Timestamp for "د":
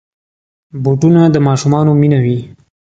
1.33-1.37